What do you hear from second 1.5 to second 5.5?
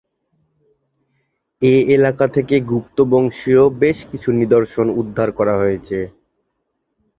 এ এলাকা থেকে গুপ্ত বংশীয় বেশ কিছু নিদর্শন উদ্ধার